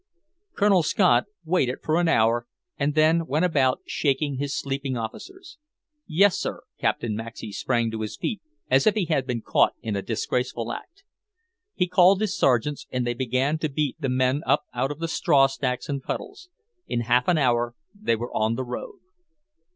Colonel 0.57 0.81
Scott 0.81 1.25
waited 1.45 1.83
for 1.83 1.99
an 1.99 2.07
hour, 2.07 2.47
and 2.75 2.95
then 2.95 3.27
went 3.27 3.45
about, 3.45 3.81
shaking 3.85 4.37
his 4.37 4.57
sleeping 4.59 4.97
officers. 4.97 5.59
"Yes, 6.07 6.39
sir." 6.39 6.63
Captain 6.79 7.15
Maxey 7.15 7.51
sprang 7.51 7.91
to 7.91 8.01
his 8.01 8.17
feet 8.17 8.41
as 8.67 8.87
if 8.87 8.95
he 8.95 9.05
had 9.05 9.27
been 9.27 9.43
caught 9.43 9.73
in 9.83 9.95
a 9.95 10.01
disgraceful 10.01 10.71
act. 10.73 11.03
He 11.75 11.87
called 11.87 12.19
his 12.19 12.35
sergeants, 12.35 12.87
and 12.91 13.05
they 13.05 13.13
began 13.13 13.59
to 13.59 13.69
beat 13.69 14.01
the 14.01 14.09
men 14.09 14.41
up 14.47 14.63
out 14.73 14.89
of 14.89 14.97
the 14.97 15.07
strawstacks 15.07 15.87
and 15.87 16.01
puddles. 16.01 16.49
In 16.87 17.01
half 17.01 17.27
an 17.27 17.37
hour 17.37 17.75
they 17.93 18.15
were 18.15 18.33
on 18.35 18.55
the 18.55 18.63
road. 18.65 18.97